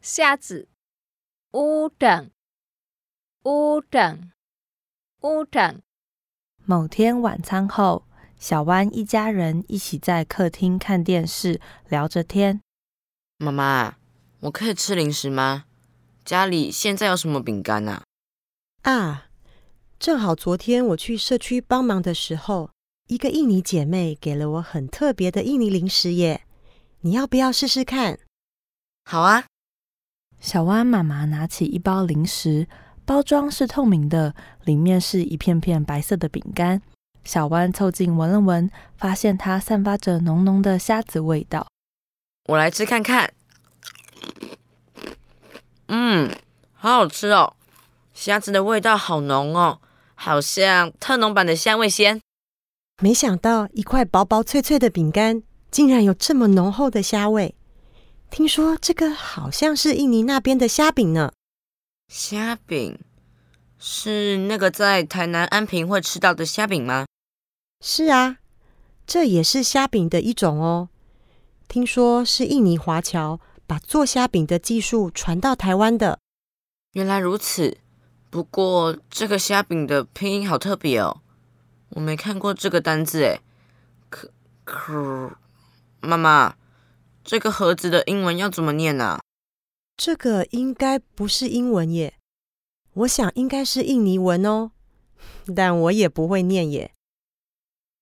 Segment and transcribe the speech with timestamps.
[0.00, 0.68] 虾子。
[1.56, 2.30] 乌等，
[3.44, 4.30] 乌等，
[5.22, 5.80] 乌等。
[6.66, 8.04] 某天晚餐后，
[8.38, 11.58] 小湾一家人一起在客厅看电视，
[11.88, 12.60] 聊着天。
[13.38, 13.96] 妈妈，
[14.40, 15.64] 我可以吃零食吗？
[16.26, 18.04] 家里现在有什么饼干啊？
[18.82, 19.28] 啊，
[19.98, 22.68] 正好昨天我去社区帮忙的时候，
[23.06, 26.44] 一个印尼姐妹给了我很特别的印尼零食耶。
[27.00, 28.18] 你要不要试试看？
[29.06, 29.46] 好啊。
[30.40, 32.68] 小湾妈妈拿起一包零食，
[33.04, 34.34] 包装是透明的，
[34.64, 36.80] 里面是一片片白色的饼干。
[37.24, 41.66] 小湾凑近闻了闻，发现它散发着浓浓的虾子味道。
[42.48, 43.32] 我来吃看看。
[45.88, 46.30] 嗯，
[46.74, 47.54] 好好吃哦，
[48.14, 49.80] 虾子的味道好浓哦，
[50.14, 52.20] 好像特浓版的香味鲜。
[53.02, 57.56] 没想到一块薄薄脆脆的饼干，竟然有这么浓厚的虾味。
[58.30, 61.32] 听说这个好像是印尼那边的虾饼呢。
[62.08, 62.98] 虾饼
[63.78, 67.06] 是那个在台南安平会吃到的虾饼吗？
[67.80, 68.38] 是啊，
[69.06, 70.88] 这也是虾饼的一种哦。
[71.68, 76.18] 听说是印尼华侨把做虾饼的技术传到台湾的。
[76.92, 77.78] 原来如此。
[78.28, 81.22] 不过这个虾饼的拼音好特别哦，
[81.90, 83.40] 我没看过这个单字诶。
[84.10, 84.30] 可
[84.64, 85.32] 可，
[86.00, 86.54] 妈妈。
[87.26, 89.18] 这个盒子的英文要怎么念呢？
[89.96, 92.14] 这个应该不是英文耶，
[92.94, 94.70] 我想应该是印尼文哦，
[95.56, 96.92] 但我也不会念耶。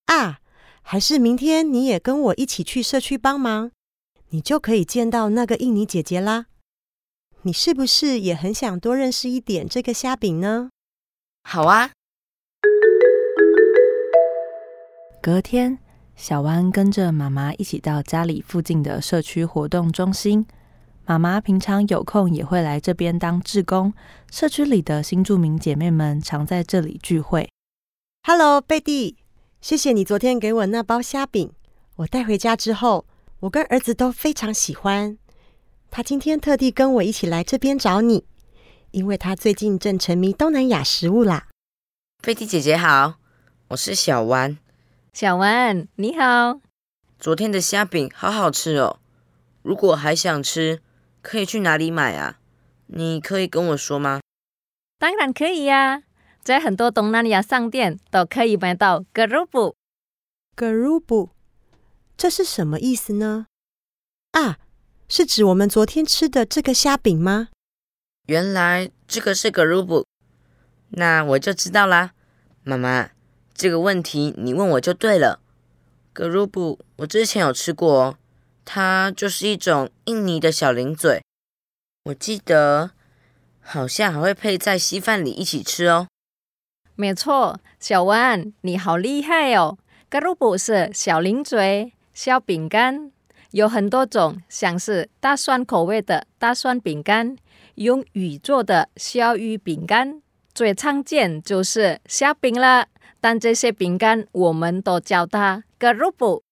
[0.06, 0.40] 啊，
[0.82, 3.70] 还是明天你也跟我一起去社区帮忙，
[4.28, 6.46] 你就可以见到那个印尼姐姐啦。
[7.42, 10.68] 你是不是也很想多认识一点这个虾饼呢？
[11.44, 11.92] 好啊。
[15.22, 15.78] 隔天。
[16.16, 20.46] 小湾跟着妈妈一起到家里附近的社区活动中心。
[21.06, 23.92] 妈妈平常有空也会来这边当志工。
[24.30, 27.50] 社区里的新住民姐妹们常在这里聚会。
[28.22, 29.16] Hello，贝蒂，
[29.60, 31.52] 谢谢你昨天给我那包虾饼。
[31.96, 33.04] 我带回家之后，
[33.40, 35.18] 我跟儿子都非常喜欢。
[35.90, 38.24] 他今天特地跟我一起来这边找你，
[38.92, 41.48] 因为他最近正沉迷东南亚食物啦。
[42.22, 43.16] 贝蒂姐姐好，
[43.68, 44.56] 我是小湾。
[45.14, 46.60] 小文，你好。
[47.20, 48.98] 昨天的虾饼好好吃哦。
[49.62, 50.82] 如果还想吃，
[51.22, 52.40] 可以去哪里买啊？
[52.88, 54.20] 你可以跟我说吗？
[54.98, 56.02] 当然可以呀，
[56.42, 59.74] 在很多东南亚商店都可以买到 gerubu，
[62.16, 63.46] 这是什么意思呢？
[64.32, 64.58] 啊，
[65.06, 67.50] 是指我们昨天吃的这个虾饼吗？
[68.26, 70.04] 原来这个是 gerubu，
[70.88, 72.14] 那我就知道啦，
[72.64, 73.10] 妈妈。
[73.54, 75.40] 这个问题你问我就对了。
[76.12, 78.16] 格鲁布，我之前有吃过哦，
[78.64, 81.22] 它就是一种印尼的小零嘴。
[82.04, 82.90] 我记得
[83.60, 86.08] 好像还会配在稀饭里一起吃哦。
[86.96, 89.78] 没错，小文你好厉害哦。
[90.08, 93.10] 格鲁布是小零嘴小饼干，
[93.50, 97.36] 有很多种，像是大蒜口味的大蒜饼干，
[97.76, 100.22] 用鱼做的小鱼饼干，
[100.54, 102.86] 最常见就是虾饼了。
[103.24, 106.42] 但这些饼干，我们都叫它 garubu。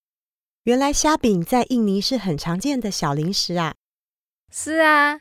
[0.63, 3.75] 原来虾饼在印尼是很常见的小零食啊！
[4.51, 5.21] 是啊，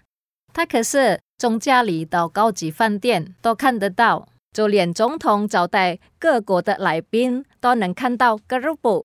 [0.53, 9.03] 它可是从家里到高级饭店都看得到，就连总统招待各国的来宾都能看到 garubu。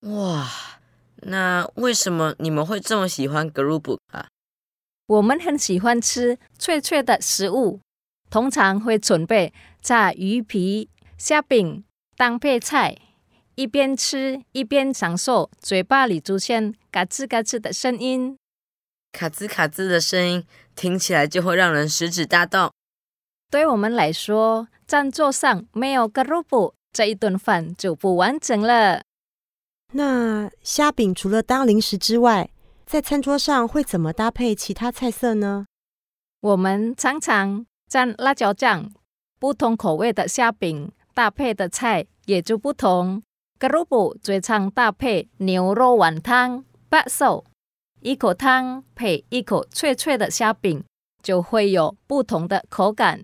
[0.00, 0.46] 哇，
[1.22, 4.28] 那为什么你们会这么喜欢 garubu 啊？
[5.06, 7.80] 我们很喜欢吃脆脆的食物，
[8.28, 10.90] 通常会准备炸鱼皮。
[11.24, 11.84] 虾饼
[12.16, 12.98] 当配菜，
[13.54, 18.36] 一边吃一边享受，嘴巴里出现嘎吱嘎吱的声音，
[19.12, 22.72] 卡吱卡吱的声音听起来就会让人食指大动。
[23.48, 29.02] 对我们来说，餐桌上没有格鲁布，这一顿饭就不完整了。
[29.92, 32.50] 那虾饼除了当零食之外，
[32.84, 35.66] 在餐桌上会怎么搭配其他菜色呢？
[36.40, 38.92] 我们常常蘸辣椒酱，
[39.38, 40.90] 不同口味的虾饼。
[41.14, 43.22] 搭配的菜也就不同。
[43.58, 47.44] 格鲁布最常搭配牛肉丸汤、白寿，
[48.00, 50.82] 一口汤配一口脆脆的虾饼，
[51.22, 53.22] 就会有不同的口感。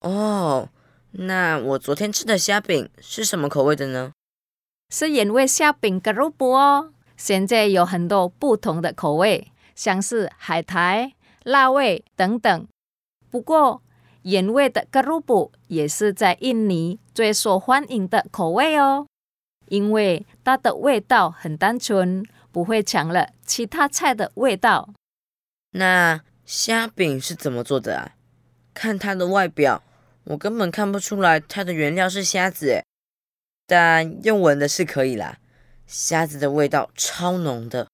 [0.00, 0.68] 哦，
[1.10, 4.12] 那我昨天吃的虾饼是什么口味的呢？
[4.90, 6.92] 是原味虾饼格鲁布哦。
[7.16, 12.68] 现在有很多不同的口味，像是海苔、辣味等等。
[13.28, 13.82] 不过，
[14.22, 19.06] 原味的格鲁布也是在印尼最受欢迎的口味哦，
[19.68, 24.90] 因为它的味道很单纯，不会抢了其他菜的味道。
[25.72, 28.14] 那虾饼是怎么做的啊？
[28.74, 29.82] 看它的外表，
[30.24, 32.84] 我根本看不出来它的原料是虾子诶，
[33.66, 35.38] 但用闻的是可以啦。
[35.86, 37.88] 虾子的味道超浓的。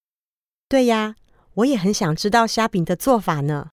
[0.69, 1.17] 对呀，
[1.55, 3.71] 我也很想知道虾饼的做法呢。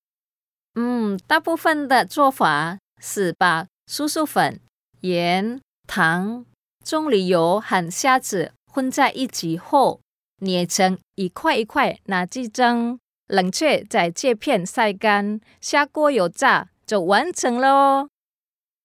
[0.76, 4.60] 嗯，大部分的做法是把酥酥粉、
[5.02, 6.46] 盐、糖、
[6.84, 10.00] 棕榈油和虾子混在一起后，
[10.40, 18.10] 捏成一块一块，拿去蒸，冷却再切片晒干，下锅油炸就完成了哦。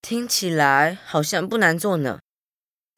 [0.01, 2.19] 听起来好像不难做呢。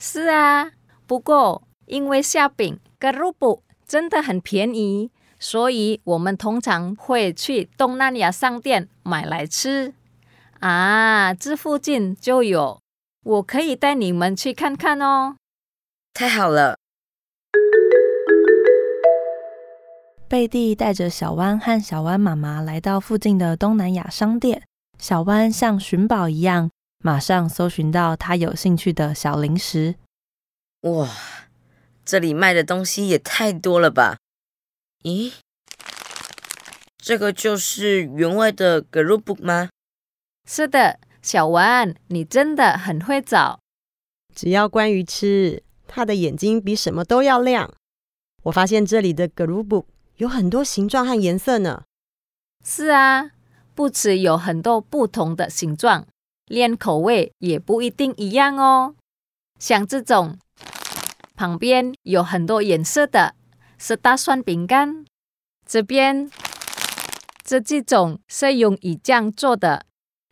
[0.03, 0.71] 是啊，
[1.06, 1.63] 不过。
[1.89, 5.09] 因为虾饼 garubu 真的很便宜，
[5.39, 9.94] 所以我们通常会去东南亚商店买来吃。
[10.59, 12.81] 啊，这附近就有，
[13.24, 15.38] 我可以带你们去看看哦。
[16.13, 16.77] 太好了！
[20.27, 24.63] 贝蒂带着小湾和小湾妈妈来到附近的东南亚商店。
[25.00, 26.69] 小湾像寻宝一样，
[27.01, 29.95] 马上搜寻到他有兴趣的小零食。
[30.81, 31.07] 哇！
[32.03, 34.18] 这里卖的东西也太多了吧？
[35.03, 35.31] 咦，
[36.97, 39.69] 这个就是原味的格鲁布吗？
[40.45, 43.61] 是的，小丸，你真的很会找。
[44.35, 47.73] 只要关于吃，他的眼睛比什么都要亮。
[48.43, 49.87] 我发现这里的格鲁布
[50.17, 51.83] 有很多形状和颜色呢。
[52.65, 53.31] 是啊，
[53.73, 56.05] 不止有很多不同的形状，
[56.47, 58.95] 连口味也不一定一样哦。
[59.57, 60.37] 像这种。
[61.35, 63.33] 旁边有很多颜色的，
[63.79, 65.05] 是大蒜饼干。
[65.65, 66.29] 这边
[67.43, 69.85] 这几种是用鱼酱做的，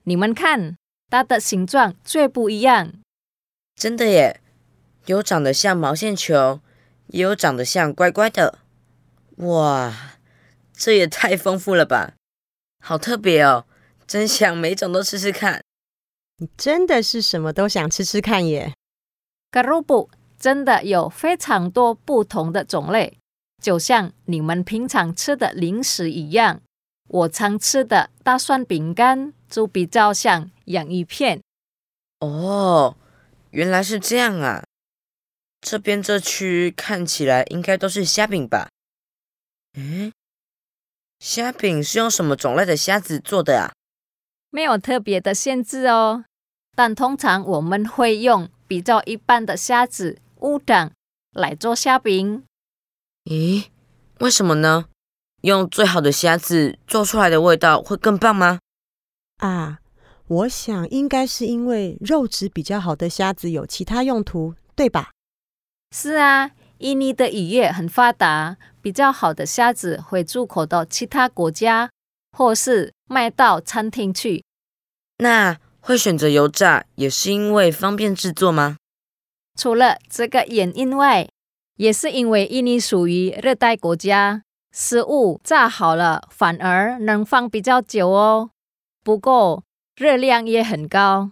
[0.03, 0.77] 你们看
[1.09, 2.93] 它的形状最不一样。
[3.75, 4.41] 真的耶，
[5.05, 6.59] 有长得像毛线球，
[7.07, 8.59] 也有长得像乖乖的。
[9.37, 10.17] 哇，
[10.73, 12.13] 这也太丰富了吧！
[12.83, 13.65] 好特别哦，
[14.05, 15.61] 真想每种都吃吃看。
[16.37, 18.73] 你真的是什么都想吃吃看耶。
[19.49, 20.09] 格鲁布。
[20.39, 23.17] 真的有非常多不同的种类，
[23.61, 26.61] 就像你们平常吃的零食一样。
[27.09, 31.41] 我常吃的大蒜饼干就比较像洋芋片。
[32.19, 32.97] 哦，
[33.51, 34.63] 原来是这样啊！
[35.61, 38.67] 这边这区看起来应该都是虾饼吧？
[39.75, 40.11] 嗯，
[41.19, 43.71] 虾饼是用什么种类的虾子做的啊？
[44.49, 46.25] 没有特别的限制哦，
[46.75, 50.19] 但通常我们会用比较一般的虾子。
[50.41, 50.91] 乌掌
[51.31, 52.43] 来做虾饼？
[53.29, 53.65] 咦，
[54.19, 54.85] 为什么呢？
[55.41, 58.59] 用最好的虾子做出来的味道会更棒吗？
[59.39, 59.79] 啊，
[60.27, 65.11] 我想应该是因为肉质比较好的虾子有其他用途，对吧？
[65.91, 71.89] 是啊，印尼的渔业很发达，比较好的虾子会出口到其他国家，
[72.31, 74.45] 或是卖到餐厅去。
[75.17, 78.77] 那会选择油炸，也是因为方便制作吗？
[79.59, 81.27] 除了这个原因外，
[81.77, 88.49] 也是因为印尼属于热带国家，食物炸好了反而能放比较久哦。
[89.03, 89.63] 不过
[89.95, 91.31] 热量也很高。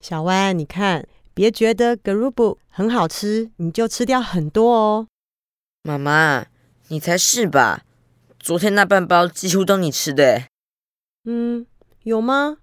[0.00, 5.08] 小弯，你看，别觉得格鲁布很好吃，你就吃掉很多哦。
[5.82, 6.46] 妈妈，
[6.88, 7.82] 你才是吧？
[8.38, 10.42] 昨天那半包几乎都你吃的。
[11.24, 11.66] 嗯，
[12.04, 12.58] 有吗？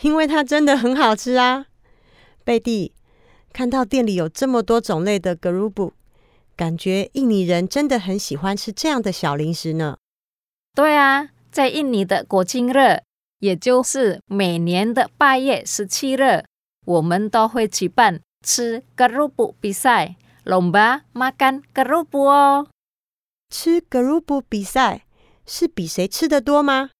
[0.00, 1.66] 因为它真的很好吃啊，
[2.42, 2.92] 贝蒂。
[3.52, 5.92] 看到店里有这么多种类的格鲁布，
[6.56, 9.96] 感觉印尼人真的很喜欢吃这样的小零食呢。
[10.74, 13.02] 对啊，在印尼的国庆日，
[13.40, 16.44] 也就是每年的八月十七日，
[16.86, 22.66] 我们都会举办吃格鲁布比赛，lomba makan gerubu 哦。
[23.50, 25.02] 吃格鲁布比赛
[25.44, 26.90] 是比谁吃的多吗？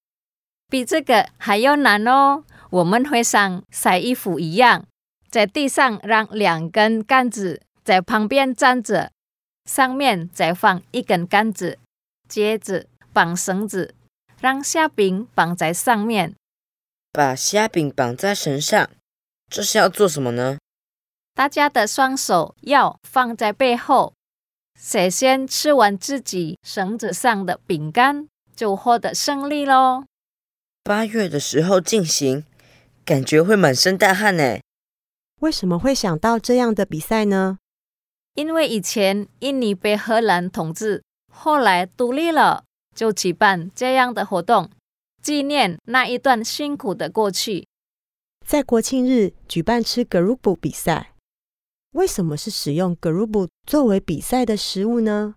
[0.68, 2.44] 比这个还要难哦。
[2.71, 4.87] 我们会像晒衣服一样。
[5.30, 9.11] 在地上让两根杆子在旁边站着，
[9.64, 11.78] 上面再放一根杆子，
[12.28, 13.95] 接着绑绳子，
[14.40, 16.35] 让虾饼绑在上面。
[17.12, 18.90] 把虾饼绑在绳上，
[19.49, 20.59] 这是要做什么呢？
[21.35, 24.14] 大家的双手要放在背后，
[24.78, 30.04] 谁先吃完自己绳子上的饼干，就获得胜利喽。
[30.83, 32.45] 八月的时候进行，
[33.04, 34.59] 感觉会满身大汗呢。
[35.40, 37.59] 为什么会想到这样的比赛呢？
[38.34, 44.70] 因为以前印尼被荷兰统治，后来独立了，就举办这样的活动，
[45.22, 47.66] 纪念那一段辛苦的过去。
[48.46, 51.12] 在国庆日举办吃 garubu 比赛，
[51.92, 55.34] 为什么是使用 garubu 作为比赛的食物呢？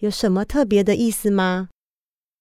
[0.00, 1.68] 有什么特别的意思吗？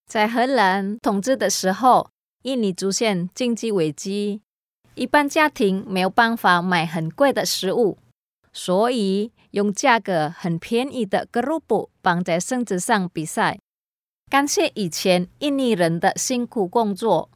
[0.05, 2.09] 在荷兰统治的时候，
[2.43, 4.41] 印尼出现经济危机，
[4.93, 7.97] 一般家庭没有办法买很贵的食物，
[8.53, 13.57] 所以用价格很便宜的 garubu 绑在绳子上比赛，
[14.29, 17.29] 感谢以前印尼人的辛苦工作。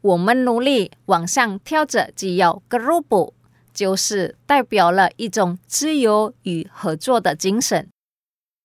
[0.00, 3.32] 我们努力往上跳着，只要 garubu，
[3.72, 7.88] 就是代表了一种自由与合作的精神。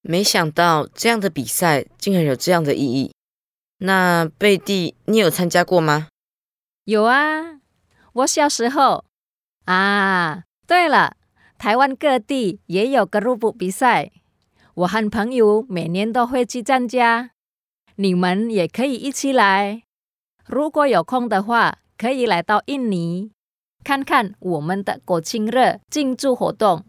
[0.02, 3.12] 没想到这样的比赛竟然有这样的意义。
[3.80, 6.10] 那贝蒂，你有参加过吗？
[6.84, 7.60] 有啊，
[8.14, 9.04] 我小时候
[9.66, 10.44] 啊。
[10.68, 11.16] 对了，
[11.60, 14.14] 台湾各地也有格鲁布比赛，
[14.76, 17.32] 我和朋友每年都会去参加，
[17.98, 19.84] 你们也可以一起来。
[20.48, 23.32] 如果有空的话，可以来到印尼
[23.84, 26.86] 看看我们的国庆日庆祝活动，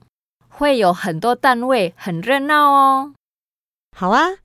[0.48, 3.14] 会有很多单位，很热闹哦。
[3.96, 4.36] 好啊，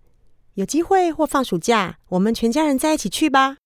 [0.55, 3.57] 有机会或放暑假，我们全家人在一起去吧。